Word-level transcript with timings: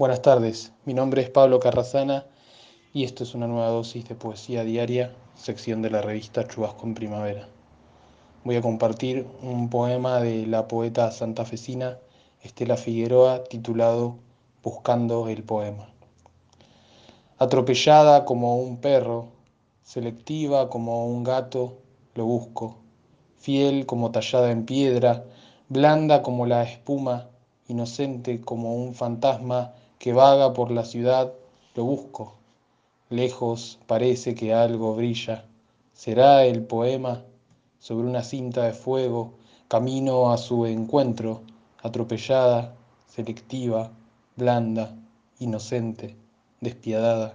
Buenas 0.00 0.22
tardes, 0.22 0.72
mi 0.86 0.94
nombre 0.94 1.20
es 1.20 1.28
Pablo 1.28 1.60
Carrazana 1.60 2.24
y 2.94 3.04
esto 3.04 3.22
es 3.22 3.34
una 3.34 3.46
nueva 3.46 3.68
dosis 3.68 4.08
de 4.08 4.14
poesía 4.14 4.64
diaria, 4.64 5.14
sección 5.34 5.82
de 5.82 5.90
la 5.90 6.00
revista 6.00 6.48
Chubasco 6.48 6.86
en 6.86 6.94
Primavera. 6.94 7.46
Voy 8.42 8.56
a 8.56 8.62
compartir 8.62 9.26
un 9.42 9.68
poema 9.68 10.20
de 10.20 10.46
la 10.46 10.68
poeta 10.68 11.10
santafesina 11.10 11.98
Estela 12.42 12.78
Figueroa 12.78 13.44
titulado 13.44 14.16
Buscando 14.62 15.28
el 15.28 15.42
poema. 15.42 15.90
Atropellada 17.36 18.24
como 18.24 18.56
un 18.56 18.78
perro, 18.78 19.28
selectiva 19.82 20.70
como 20.70 21.08
un 21.08 21.24
gato, 21.24 21.76
lo 22.14 22.24
busco, 22.24 22.78
fiel 23.36 23.84
como 23.84 24.10
tallada 24.10 24.50
en 24.50 24.64
piedra, 24.64 25.26
blanda 25.68 26.22
como 26.22 26.46
la 26.46 26.62
espuma, 26.62 27.28
inocente 27.68 28.40
como 28.40 28.74
un 28.76 28.94
fantasma 28.94 29.74
que 30.00 30.14
vaga 30.14 30.54
por 30.54 30.70
la 30.70 30.86
ciudad, 30.86 31.34
lo 31.74 31.84
busco. 31.84 32.32
Lejos 33.10 33.78
parece 33.86 34.34
que 34.34 34.54
algo 34.54 34.96
brilla. 34.96 35.44
¿Será 35.92 36.46
el 36.46 36.62
poema? 36.64 37.22
Sobre 37.78 38.08
una 38.08 38.22
cinta 38.22 38.64
de 38.64 38.72
fuego, 38.72 39.34
camino 39.68 40.32
a 40.32 40.38
su 40.38 40.64
encuentro, 40.64 41.42
atropellada, 41.82 42.74
selectiva, 43.08 43.90
blanda, 44.36 44.96
inocente, 45.38 46.16
despiadada. 46.62 47.34